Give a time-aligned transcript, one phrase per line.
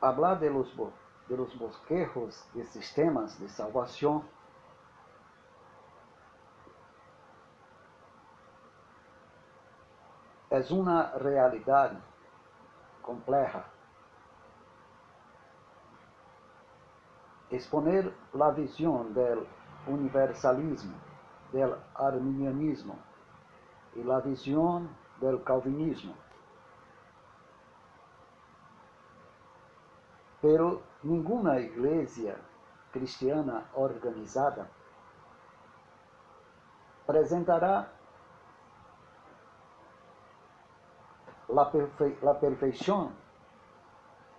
[0.00, 0.74] hablar de los,
[1.28, 4.22] de los bosquejos de sistemas de salvación
[10.50, 11.96] é uma realidade
[13.02, 13.64] compleja.
[17.50, 19.46] Exponer a visão do
[19.86, 20.94] universalismo,
[21.52, 22.98] do arminianismo
[23.94, 24.88] e a visão
[25.18, 26.14] do calvinismo.
[30.40, 32.38] Pero nenhuma igreja
[32.92, 34.70] cristiana organizada
[37.02, 37.90] apresentará
[41.48, 43.12] la, perfe la perfeição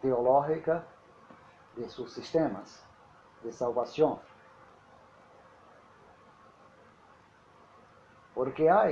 [0.02, 0.86] teológica
[1.76, 2.84] de seus sistemas
[3.44, 4.20] de salvação.
[8.34, 8.92] Porque há,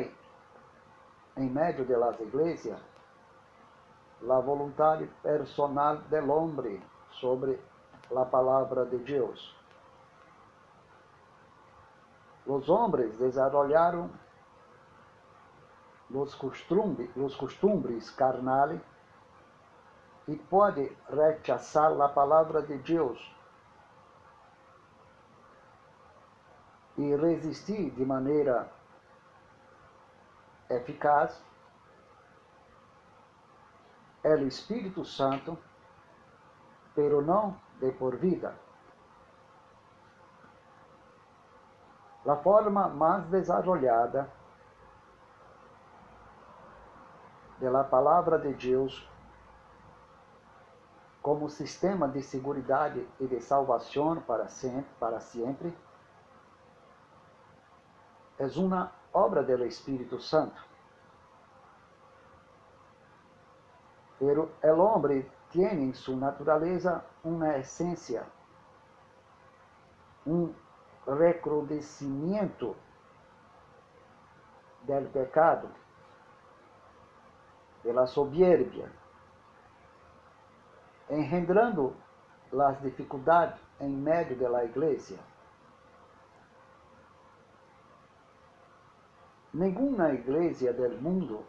[1.38, 2.80] em meio de las iglesias,
[4.30, 6.82] a vontade personal del hombre
[7.20, 7.60] sobre
[8.16, 9.56] a palavra de Deus.
[12.46, 14.10] Os homens desarrollaram
[16.10, 18.82] los costumbres, los costumbres carnales
[20.28, 23.36] e pode rechazar a palavra de Deus
[26.98, 28.72] e resistir de maneira
[30.70, 31.42] eficaz
[34.24, 35.58] é o Espírito Santo,
[36.98, 38.56] pero não de por vida.
[42.28, 44.28] A forma mais desarrollada
[47.60, 49.08] de la palavra de Deus
[51.22, 55.78] como sistema de segurança e de salvação para sempre, para sempre,
[58.40, 60.60] é uma obra do Espírito Santo.
[64.18, 68.26] Pero el hombre tiene en su naturaleza una esencia,
[70.26, 70.56] un
[71.06, 72.76] recrudecimiento
[74.84, 75.70] del pecado
[77.84, 78.92] pela soberbia,
[81.10, 81.96] engendrando
[82.52, 85.18] as dificuldades em meio da igreja.
[89.54, 91.46] Nenhuma igreja do mundo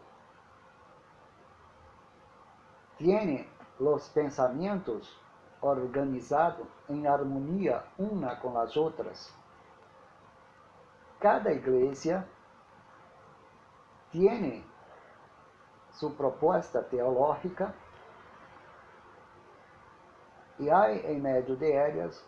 [2.97, 3.48] tem
[3.79, 5.17] os pensamentos
[5.61, 9.33] organizados em harmonia uma com as outras.
[11.19, 12.27] Cada igreja
[14.11, 14.65] tem
[15.91, 17.73] sua proposta teológica
[20.57, 22.23] e há em meio de elas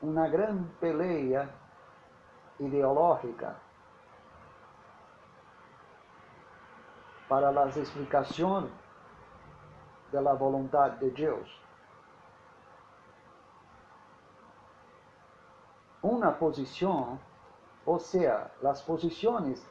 [0.00, 1.48] uma grande peleia
[2.60, 3.56] ideológica
[7.28, 8.70] para as explicações
[10.12, 11.60] da vontade de Deus.
[16.02, 17.18] Uma posição,
[17.84, 19.64] ou seja, as posições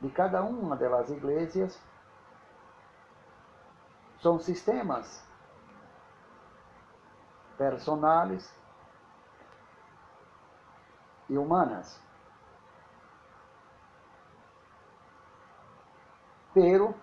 [0.00, 1.80] de cada uma das igrejas
[4.20, 5.26] são sistemas
[7.56, 8.54] personais
[11.28, 12.00] e humanas.
[16.54, 16.94] Pero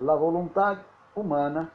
[0.00, 1.72] a vontade humana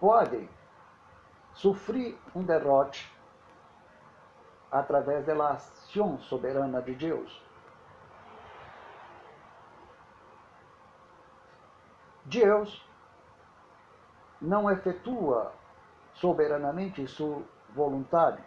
[0.00, 0.48] pode
[1.54, 3.12] sofrer um derrote
[4.70, 7.42] através da ação soberana de Deus.
[12.24, 12.86] Deus
[14.40, 15.52] não efetua
[16.14, 18.42] soberanamente sua vontade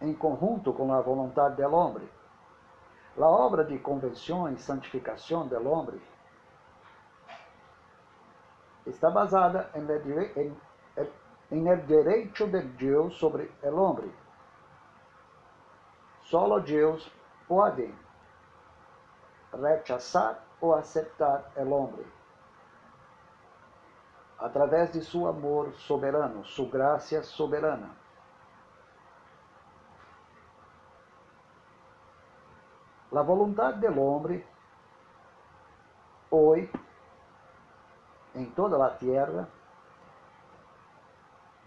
[0.00, 2.17] em conjunto com a vontade do homem.
[3.20, 6.00] A obra de convenção e santificação do homem
[8.86, 10.56] está basada em,
[11.50, 14.12] en el derecho de Deus sobre el hombre.
[16.22, 17.10] Solo Deus
[17.48, 17.92] pode
[19.52, 22.06] rechazar ou aceitar el hombre
[24.38, 27.90] através de seu amor soberano, sua graça soberana.
[33.10, 34.44] A vontade do homem,
[36.30, 36.70] hoje,
[38.34, 39.48] em toda a terra,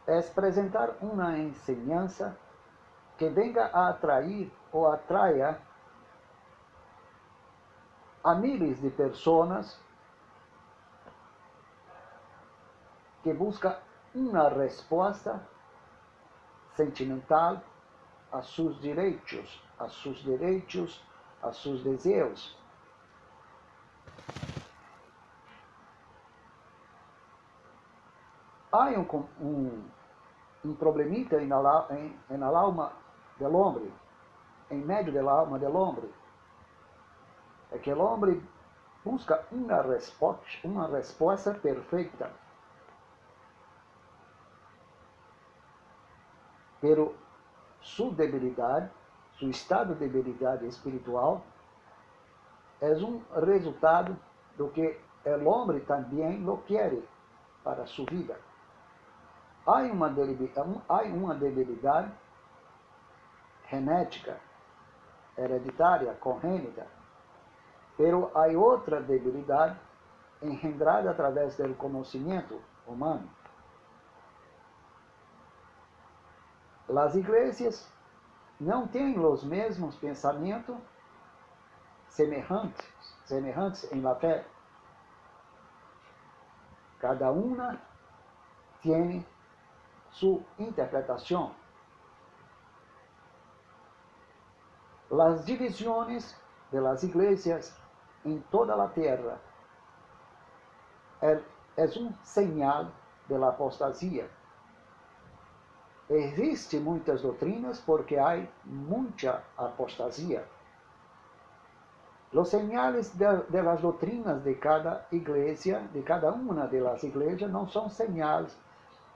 [0.06, 2.38] é apresentar uma enseñanza
[3.18, 5.60] que venga a atrair ou atraia
[8.24, 9.80] a miles de pessoas
[13.24, 13.80] que busca
[14.14, 15.42] uma resposta
[16.76, 17.62] sentimental
[18.32, 21.04] a seus direitos, a seus direitos
[21.42, 22.58] a seus desejos.
[28.72, 29.84] Há um, um,
[30.64, 31.50] um problemita em
[31.90, 32.94] em, em alma
[33.38, 33.92] del hombre,
[34.70, 36.10] em meio da alma del hombre,
[37.72, 38.42] é que o homem
[39.04, 42.32] busca uma resposta, uma resposta perfeita.
[46.80, 47.16] Pero
[47.80, 48.92] sua debilidade,
[49.42, 51.44] seu estado de debilidade espiritual,
[52.80, 54.16] é um resultado
[54.56, 56.94] do que o homem também lo quer
[57.64, 58.40] para sua vida.
[59.66, 62.12] Há uma debilidade, há uma debilidade
[63.70, 64.40] genética,
[65.36, 66.86] hereditária, congênita,
[67.98, 69.80] pero há outra debilidade
[70.42, 73.28] engendrada através do conhecimento humano.
[76.90, 77.90] As igrejas
[78.62, 80.78] não têm os mesmos pensamentos
[82.10, 82.88] semelhantes,
[83.26, 84.46] semelhantes em fé.
[87.00, 87.82] Cada uma
[88.84, 89.26] tem
[90.12, 91.56] sua interpretação.
[95.12, 96.36] As divisões
[96.72, 97.76] de las iglesias
[98.24, 99.42] em toda a terra
[101.20, 101.42] é,
[101.78, 102.92] é um sinal
[103.28, 104.30] da apostasia.
[106.12, 110.44] Existem muitas doutrinas porque há muita apostasia.
[112.34, 113.26] Os señales de,
[113.82, 118.54] doutrinas de cada igreja, de cada uma de las igrejas, não são señales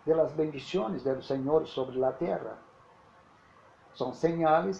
[0.05, 0.31] de las
[1.03, 2.57] del Senhor sobre a terra.
[3.93, 4.79] São señales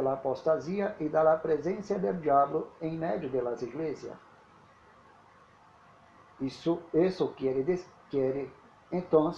[0.00, 4.16] la apostasia e da presença del diablo em meio de las igrejas.
[6.40, 7.54] Isso, isso quer,
[8.10, 8.48] quer
[8.90, 9.30] então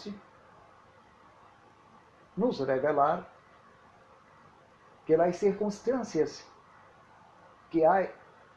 [2.36, 3.26] nos revelar
[5.04, 6.46] que as circunstâncias
[7.70, 8.08] que há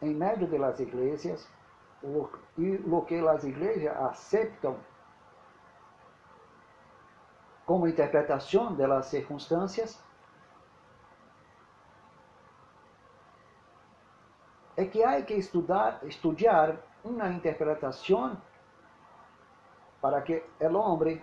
[0.01, 1.47] em meio de las igrejas
[2.57, 4.77] e o que as igrejas aceitam
[7.65, 9.99] como interpretação das circunstâncias
[14.77, 18.39] é que há que estudar, estudar uma interpretação
[20.01, 21.21] para que o homem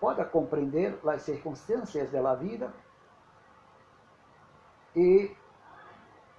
[0.00, 2.72] possa compreender as circunstâncias da vida
[4.94, 5.34] e,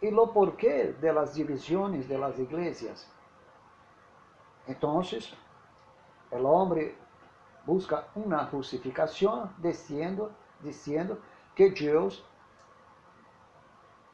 [0.01, 3.07] e o porquê das divisões das igrejas.
[4.67, 5.01] Então,
[6.31, 6.95] o homem
[7.65, 10.31] busca uma justificação dizendo,
[10.61, 11.21] dizendo
[11.55, 12.23] que Deus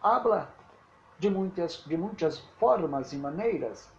[0.01, 0.53] habla
[1.19, 3.91] de muitas, de muitas formas e maneiras.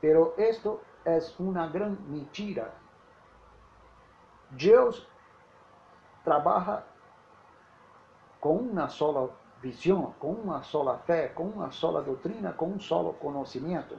[0.00, 2.72] Pero esto es una gran mentira.
[4.50, 5.06] Deus
[6.24, 6.84] trabalha
[8.40, 13.14] com uma sola visão, com uma sola fé, com uma sola doutrina, com um solo
[13.14, 13.98] conhecimento.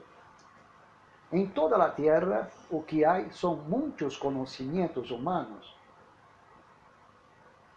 [1.31, 5.75] Em toda a terra, o que há são muitos conhecimentos humanos.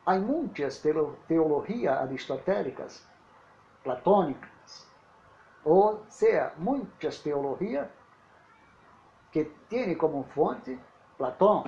[0.07, 0.81] Há muitas
[1.27, 3.07] teologias aristotélicas
[3.83, 4.87] platônicas,
[5.65, 7.89] ou seja, muitas teologias
[9.33, 10.79] que têm como fonte
[11.19, 11.65] Platão.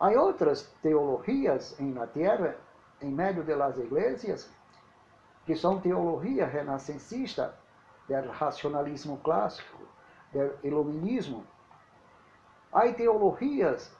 [0.00, 2.56] Há outras teologias la terra,
[3.02, 4.50] em meio das igrejas,
[5.44, 7.54] que são teologia renascentista,
[8.08, 9.78] do racionalismo clássico,
[10.32, 11.46] do iluminismo.
[12.72, 13.94] Há teologias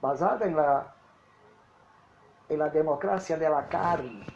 [0.00, 0.52] basadas
[2.50, 4.26] e la democracia de la carne.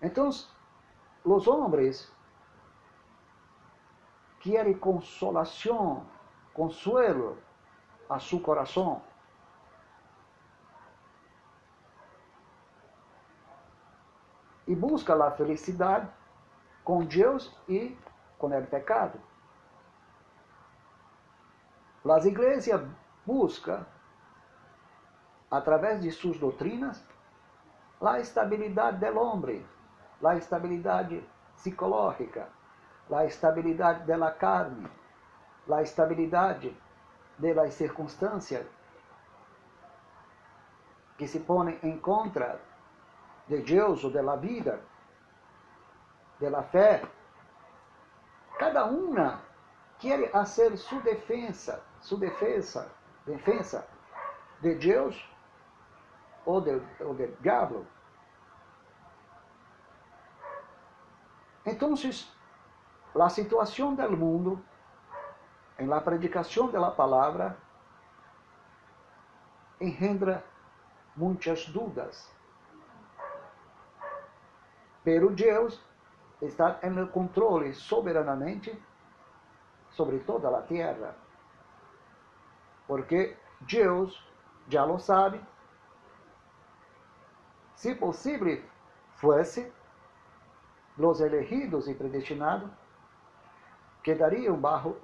[0.00, 0.30] Então,
[1.24, 2.10] os homens
[4.40, 6.06] querem consolação,
[6.60, 7.38] consuelo
[8.06, 9.00] a seu coração.
[14.66, 16.06] E busca a felicidade
[16.84, 17.96] com Deus e
[18.38, 19.18] com o pecado.
[22.04, 22.86] As igrejas
[23.24, 23.86] buscam
[25.50, 27.02] através de suas doutrinas,
[28.02, 29.66] a estabilidade do homem,
[30.22, 31.26] a estabilidade
[31.56, 32.50] psicológica,
[33.10, 34.99] a estabilidade da carne,
[35.72, 36.76] a estabilidade
[37.38, 38.66] das circunstâncias
[41.16, 42.60] que se põem em contra
[43.46, 44.80] de Deus ou da vida,
[46.40, 47.02] da fé.
[48.58, 49.40] Cada uma
[49.98, 52.90] quer fazer sua defesa, sua defesa,
[53.26, 53.86] defesa
[54.62, 55.28] de Deus
[56.46, 57.86] o del, o del diablo.
[61.64, 62.32] Entonces,
[63.14, 64.62] la situación del mundo
[65.80, 67.56] en la predicación de la palabra
[69.80, 70.44] engendra
[71.16, 72.30] muitas dúvidas.
[75.02, 75.82] Pero Deus
[76.38, 78.78] está no controle soberanamente
[79.88, 81.14] sobre toda a terra.
[82.86, 84.22] Porque Deus
[84.68, 85.40] já lo sabe.
[87.74, 88.62] Se possível
[89.14, 89.72] fosse,
[90.98, 92.70] os elegidos e predestinados
[94.02, 94.96] quedariam bajo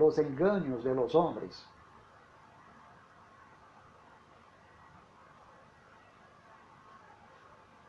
[0.00, 1.68] los engaños de los hombres.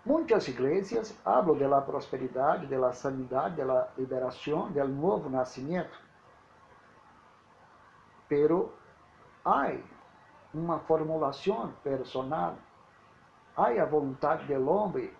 [0.06, 5.98] Muitas igrejas falam da prosperidade, da sanidade, da liberação, do novo nascimento.
[8.27, 8.74] Pero
[9.46, 9.77] há
[10.53, 12.58] uma formulação personal,
[13.56, 15.13] há a vontade do homem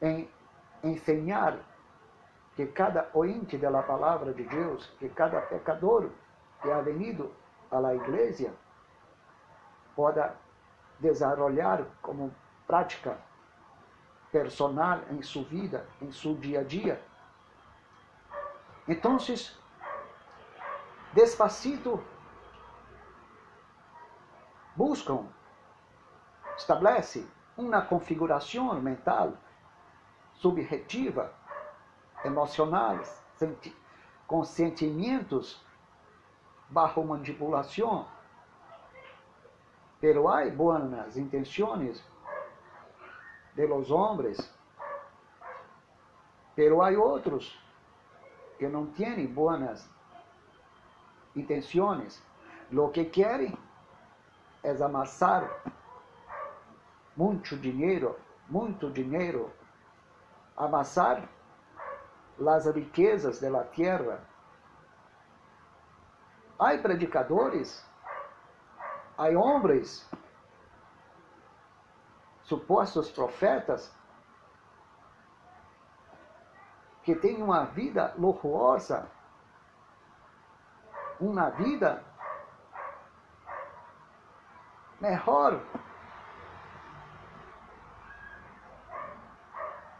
[0.00, 0.30] em
[0.82, 1.58] ensinar
[2.56, 6.10] que cada ointe da palavra de Deus, que cada pecador
[6.62, 7.32] que ha venido
[7.70, 8.52] à la igreja,
[9.96, 10.34] possa
[11.00, 12.32] desarrollar como
[12.66, 13.18] prática
[14.30, 17.00] personal em sua vida, em seu dia a dia.
[18.86, 19.16] Então,
[21.12, 22.02] despacito,
[24.76, 25.26] buscam,
[26.56, 29.34] estabelece uma configuração mental
[30.34, 31.32] subjetiva,
[32.24, 33.22] emocionais,
[34.26, 35.62] com sentimentos
[36.70, 38.06] bajo manipulação,
[40.00, 42.02] pero há boas intenções
[43.54, 44.38] de los hombres,
[46.54, 47.58] pero hay otros
[48.58, 49.88] que no tienen buenas
[51.34, 52.22] intenciones.
[52.70, 53.56] Lo que quieren
[54.62, 55.50] es amasar
[57.16, 59.52] mucho dinero, muito dinero,
[60.56, 61.28] amasar
[62.38, 64.20] las riquezas de la tierra.
[66.82, 67.84] Predicadores,
[69.16, 70.08] hay hombres
[72.42, 73.92] supostos profetas
[77.02, 79.10] que têm uma vida luxuosa,
[81.20, 82.02] uma vida
[85.00, 85.60] melhor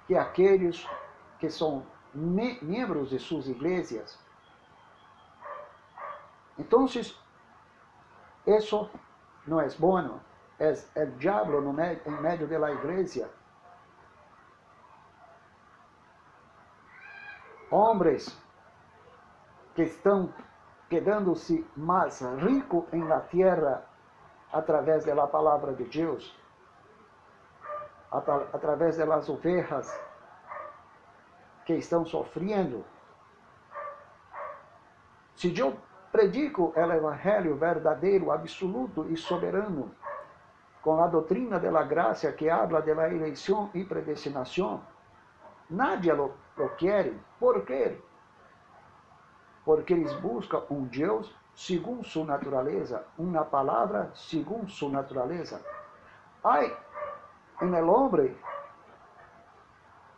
[0.06, 0.86] que aqueles
[1.38, 4.18] que são me membros de suas igrejas.
[6.58, 7.20] Então, isso
[9.46, 10.20] não é bom
[10.58, 13.28] es el diablo no me, en medio de la iglesia.
[17.70, 18.38] Hombres
[19.74, 20.32] que estão
[20.88, 23.84] quedando-se mais ricos em la tierra
[24.52, 26.38] através da palavra de Deus,
[28.12, 29.90] através das ovelhas
[31.64, 32.84] que estão sofrendo.
[35.34, 35.76] Se eu
[36.12, 39.94] predico o evangelho verdadeiro, absoluto e soberano,
[40.82, 44.82] com a doutrina da graça que habla de la eleição e predestinação,
[45.68, 46.70] nadie lo, lo.
[47.40, 47.98] ¿Por quê?
[49.64, 55.60] Porque eles buscam um Deus segundo sua natureza, uma palavra segundo sua natureza.
[56.42, 58.36] Há em el hombre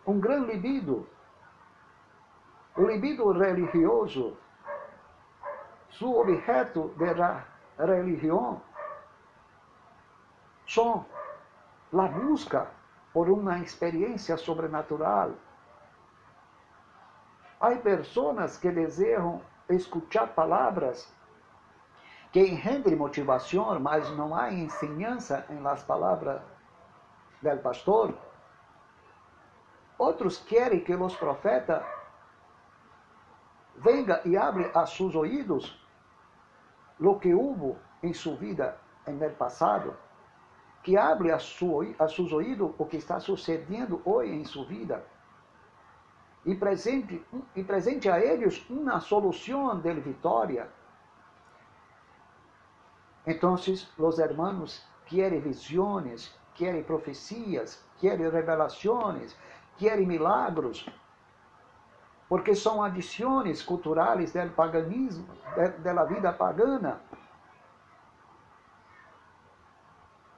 [0.06, 1.06] um gran libido,
[2.76, 4.36] o libido religioso,
[5.88, 7.14] su objeto de
[7.78, 8.60] religião
[10.66, 11.04] só
[11.92, 12.68] a busca
[13.12, 15.32] por uma experiência sobrenatural.
[17.58, 19.40] Há pessoas que desejam
[19.70, 21.10] escutar palavras
[22.30, 26.42] que engendrem motivação, mas não há ensinança em las palavras
[27.40, 28.14] del pastor.
[29.96, 31.82] Outros querem que os profetas
[33.78, 35.80] venga e abra a seus ouvidos
[36.98, 39.94] lo que houve em sua vida en el passado
[40.82, 45.04] que abre a, a seus ouvidos o que está sucedendo hoje em sua vida
[46.44, 47.20] e presente,
[47.56, 50.70] e presente a eles uma solução de vitória.
[53.26, 53.54] Então,
[53.98, 59.36] os hermanos querem visões, querem profecias, querem revelações,
[59.76, 60.88] querem milagros,
[62.28, 65.26] porque são adições culturais do paganismo,
[65.78, 67.00] da vida pagana.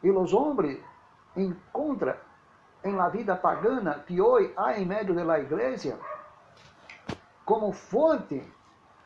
[0.02, 0.82] E os homens
[1.36, 2.14] encontram
[2.84, 5.98] em la vida pagana que hoje há em meio de la igreja
[7.44, 8.46] como fonte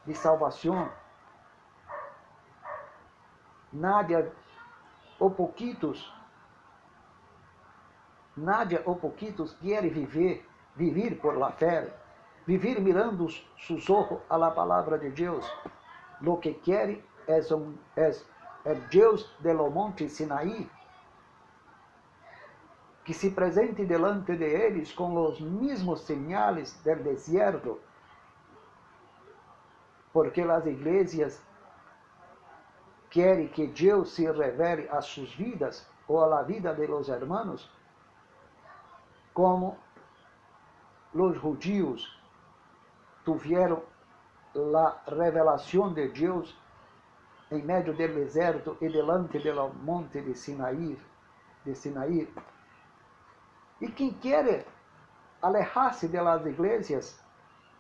[0.05, 0.91] de salvação.
[3.73, 4.31] Nádia
[5.19, 6.12] ou pouquitos,
[8.37, 10.47] Nádia ou pouquitos querem viver,
[10.77, 11.91] viver por la fé,
[12.47, 15.47] viver mirando sus ojos a la palavra de Deus.
[16.21, 17.77] Lo que querem é, um,
[18.91, 20.71] Deus do monte Sinaí,
[23.05, 27.81] que se presente delante de eles com os mesmos sinais do deserto,
[30.13, 31.43] porque as igrejas
[33.11, 37.69] querem que Deus se revele a suas vidas ou a vida de los hermanos,
[39.35, 39.77] como
[41.13, 42.22] os judíos
[43.25, 43.83] tiveram
[44.55, 46.57] a revelação de Deus
[47.50, 50.99] em meio do deserto e delante do monte de Sinaí,
[51.64, 52.33] de Sinaí.
[53.81, 54.67] E quem quer
[55.41, 57.23] alejar-se das igrejas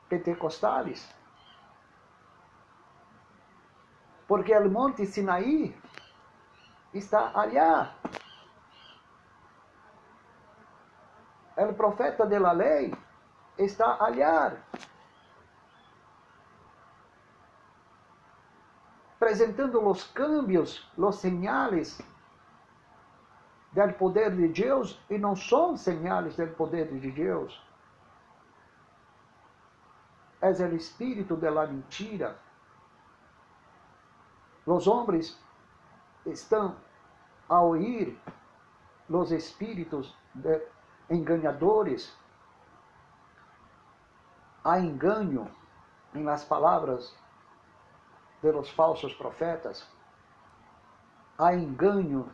[0.08, 1.14] pentecostais,
[4.28, 5.74] porque o monte Sinaí
[6.92, 7.94] está allá.
[11.56, 12.94] O profeta da lei
[13.58, 14.56] está allá.
[19.32, 21.98] Apresentando os cambios, os sinais
[23.72, 27.58] do poder de Deus e não são sinais do poder de Deus.
[30.42, 32.36] É o espírito da mentira.
[34.66, 35.40] Os homens
[36.26, 36.76] estão
[37.48, 38.20] a ouvir
[39.08, 40.14] os espíritos
[41.08, 42.14] enganadores.
[44.62, 45.50] Há engano
[46.14, 47.16] em las palavras
[48.42, 49.88] de los falsos profetas,
[51.38, 52.30] há engano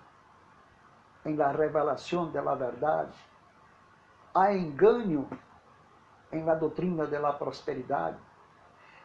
[1.24, 3.14] em la revelação de la verdade,
[4.34, 5.28] há engano
[6.32, 8.18] em la doutrina de la prosperidade,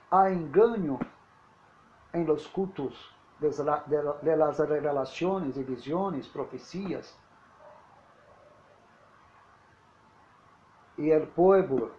[0.09, 0.99] há engano
[2.13, 7.17] em los cultos de, de las revelações e visões, profecias.
[10.97, 11.91] E o povo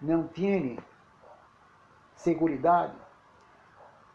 [0.00, 0.78] não tem
[2.16, 3.03] segurança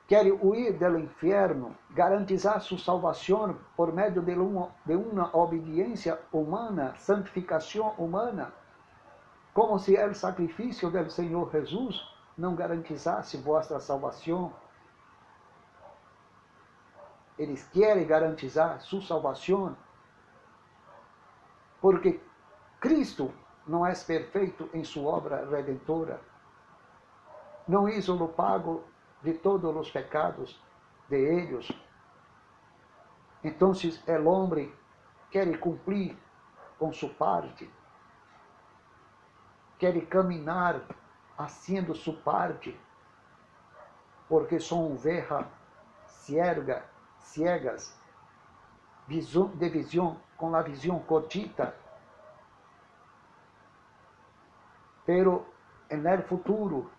[0.09, 6.95] quer huir do inferno, garantizar sua salvação por meio de uma, de uma obediência humana,
[6.95, 8.51] santificação humana,
[9.53, 12.01] como se o sacrifício do Senhor Jesus
[12.35, 14.51] não garantizasse vossa salvação.
[17.37, 19.77] Eles querem garantizar sua salvação,
[21.79, 22.19] porque
[22.79, 23.31] Cristo
[23.67, 26.19] não é perfeito em sua obra redentora.
[27.67, 28.83] Não hizo o pago
[29.21, 30.61] de todos os pecados
[31.09, 31.71] de ellos.
[33.43, 34.73] Então, o homem
[35.31, 36.17] quer cumprir
[36.77, 37.69] com sua parte,
[39.77, 40.81] quer caminhar
[41.37, 42.79] haciendo sua parte,
[44.27, 45.45] porque são ovejas
[46.05, 46.85] ciega,
[47.17, 47.97] ciegas,
[49.07, 51.75] de visão, com a visão cortita.
[55.05, 55.47] Pero
[55.89, 56.91] el futuro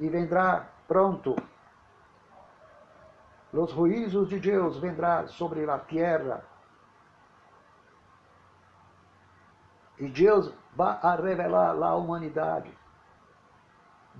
[0.00, 1.36] e vendrá pronto.
[3.52, 6.42] Os juízos de Deus vendrá sobre a terra.
[9.98, 12.76] E Deus vai a revelar a humanidade.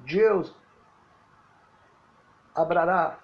[0.04, 0.54] Deus
[2.54, 3.18] abrará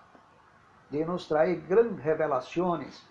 [0.90, 3.06] de nos trazer grandes revelações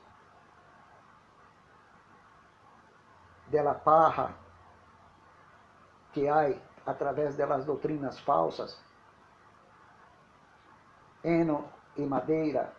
[3.47, 4.33] dela parra
[6.13, 8.79] que há através das doutrinas falsas
[11.25, 12.71] heno e madeira.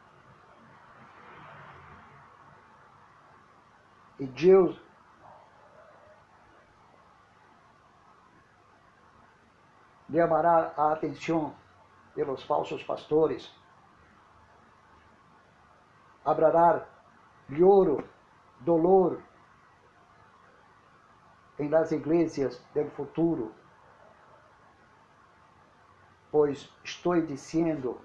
[4.19, 4.81] E Deus
[10.11, 11.55] chamará a atenção
[12.15, 13.53] pelos falsos pastores,
[16.25, 16.87] abrará
[17.51, 18.09] lloro,
[18.61, 19.23] dolor
[21.59, 23.55] em las igrejas do futuro,
[26.31, 28.01] pois estou dizendo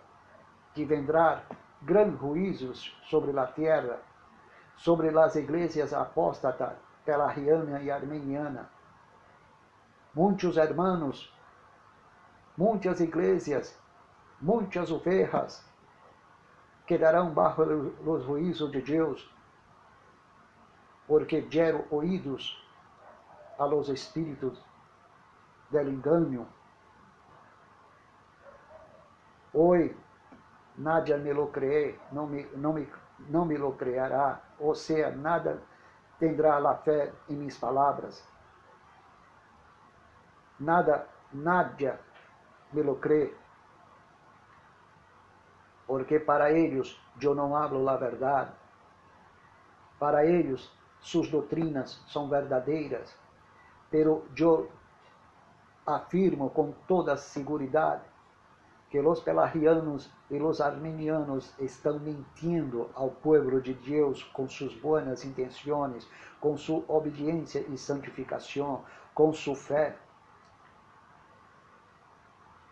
[0.74, 1.44] que vendrá
[1.82, 4.00] grandes juízos sobre a terra,
[4.76, 6.74] sobre as igrejas apóstatas
[7.06, 8.70] pelariana e armeniana.
[10.14, 11.34] Muitos hermanos,
[12.58, 13.78] muitas igrejas,
[14.40, 15.66] muitas ovelhas
[16.86, 17.64] quedarão bajo
[18.06, 19.34] os juízos de Deus,
[21.08, 22.62] porque deram ouvidos
[23.58, 24.62] a los espíritos
[25.70, 26.48] del engano.
[29.54, 29.96] Hoje,
[30.78, 35.62] Nadia me lo cree, não me, não me, não me lo creará, ou seja, nada
[36.18, 38.24] tendrá a fé em minhas palavras.
[40.60, 42.00] Nada, Nadia
[42.72, 43.36] me lo cree,
[45.88, 48.52] porque para eles eu não hablo a verdade.
[50.00, 53.16] Para eles, suas doutrinas são verdadeiras,
[53.90, 54.72] pero eu
[55.86, 58.04] afirmo com toda segurança
[58.90, 65.26] que os pelarianos e os armenianos estão mentindo ao povo de Deus com suas boas
[65.26, 66.08] intenções,
[66.40, 68.82] com sua obediência e santificação,
[69.14, 69.98] com sua fé.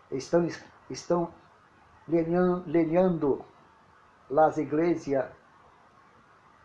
[0.09, 0.47] Estão,
[0.89, 1.33] estão
[2.07, 3.43] lenhando
[4.35, 5.25] as igrejas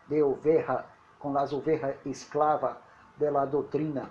[0.07, 0.85] de oveja
[1.19, 2.77] com as ovejas esclavas
[3.17, 4.09] da doutrina.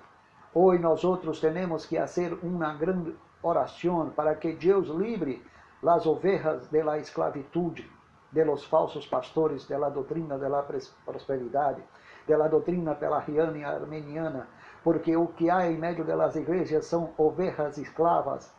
[0.52, 5.42] Hoje nós outros temos que fazer uma grande oração para que Deus livre
[5.86, 7.84] as ovejas de la esclavitude,
[8.32, 10.64] de los falsos pastores, de la doutrina de la
[11.04, 11.82] prosperidade,
[12.26, 14.48] de la doutrina pelariana e armeniana,
[14.82, 18.52] porque o que há em meio das igrejas são ovejas esclavas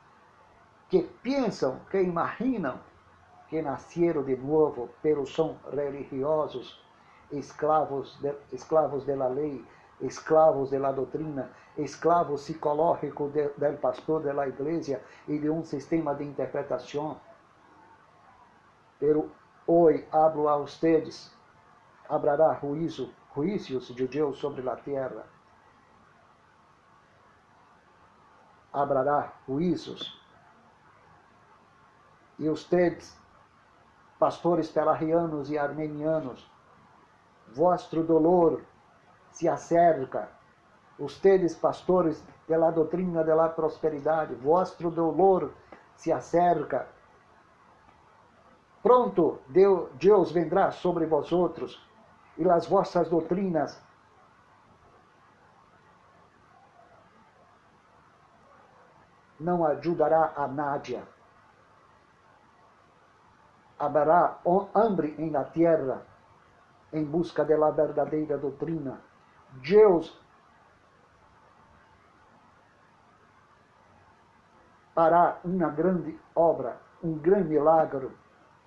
[0.90, 2.80] que pensam, que imaginam
[3.50, 6.82] que nasceram de novo, pero são religiosos,
[7.32, 9.64] escravos de, escravos de la lei,
[10.02, 14.48] esclavos de la doutrina, esclavo psicológico de, del pastor de la
[15.28, 17.20] e de um sistema de interpretação.
[19.00, 19.30] Pero
[19.66, 21.34] hoje hablo a ustedes,
[22.10, 23.14] habrá juízo,
[23.94, 25.26] de Deus sobre a terra.
[28.72, 30.22] Habrá juízos.
[32.38, 33.18] E ustedes,
[34.20, 36.50] pastores pelarianos e armenianos,
[37.54, 38.62] vosso dolor
[39.36, 40.30] se acerca
[40.98, 45.52] Ustedes, pastores de la doutrina de prosperidade, vosso dolor
[45.98, 46.88] se acerca.
[48.82, 51.86] Pronto, Deus vendrá sobre vós outros,
[52.38, 53.82] e as vossas doutrinas
[59.38, 61.06] não ajudará a Nádia.
[63.78, 64.40] Haverá
[64.74, 66.06] hambre em la terra
[66.94, 69.02] em busca da verdadeira doutrina.
[69.56, 70.20] Deus
[74.94, 78.10] fará uma grande obra, um grande milagre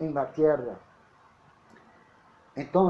[0.00, 0.78] em la terra.
[2.56, 2.88] Então,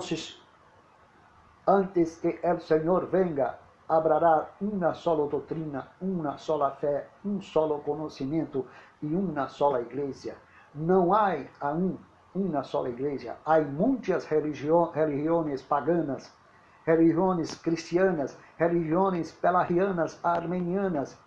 [1.67, 3.59] antes que o Senhor venga,
[3.89, 8.67] haverá uma sola doutrina, uma sola fé, um solo conhecimento
[9.01, 10.37] e uma sola igreja.
[10.75, 11.97] Não há aún
[12.35, 13.37] uma sola igreja.
[13.45, 16.33] Há muitas religiões paganas,
[16.89, 21.19] religiões cristianas, religiões pelarianas, armenianas,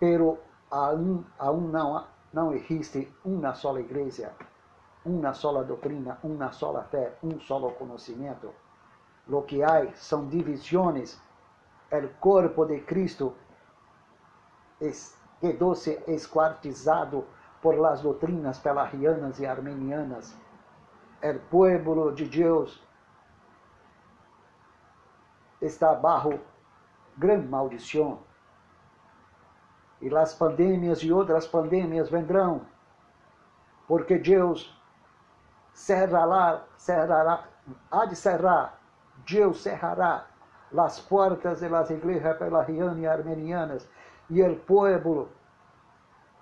[0.00, 0.38] pero
[0.70, 4.32] aún, aún não, não existe uma sola igreja,
[5.04, 8.52] uma sola doutrina, uma sola fé, um solo conhecimento.
[9.28, 11.20] Lo que há são divisões.
[11.92, 13.34] O corpo de Cristo
[15.40, 17.24] quedou-se esquartizado
[17.62, 20.36] por las doutrinas pelarianas e armenianas.
[21.22, 22.85] O pueblo de Deus
[25.60, 26.38] está bajo
[27.16, 28.20] grande maldição
[30.00, 32.66] e as pandemias e outras pandemias vendrão,
[33.88, 34.74] porque Deus
[35.72, 37.44] cerrará, cerrará,
[37.90, 38.78] há de cerrar,
[39.28, 40.26] Deus cerrará
[40.76, 43.88] as portas de las igrejas pelarianas e armenianas,
[44.28, 45.28] e o povo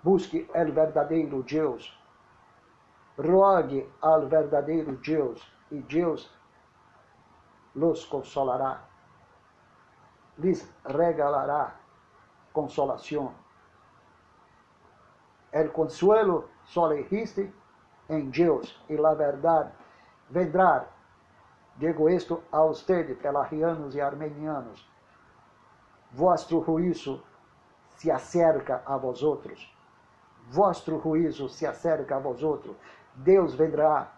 [0.02, 1.96] busque o verdadeiro Deus.
[3.16, 6.28] Rogue ao verdadeiro Deus, e Deus
[7.74, 8.82] los consolará,
[10.38, 11.74] lhes regalará
[12.52, 13.32] consolação.
[15.52, 17.52] El consuelo solo existe
[18.08, 19.72] en Dios y la verdad
[20.28, 20.88] vendrá.
[21.76, 24.88] Digo esto a ustedes, pelagianos y armenianos.
[26.12, 27.22] Vuestro juízo
[27.96, 29.70] se acerca a vosotros.
[30.52, 32.76] Vuestro juízo se acerca a vosotros.
[33.14, 34.10] Deus vendrá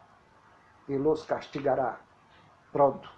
[0.89, 1.99] e los castigará.
[2.73, 3.09] Pronto.